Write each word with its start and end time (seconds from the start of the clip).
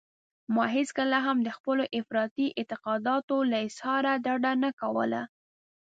ما 0.55 0.65
هېڅکله 0.77 1.17
هم 1.25 1.37
د 1.43 1.49
خپلو 1.57 1.83
افراطي 1.99 2.47
اعتقاداتو 2.59 3.35
له 3.51 3.57
اظهاره 3.67 4.13
ډډه 4.25 4.53
نه 4.63 4.69
کوله. 4.81 5.21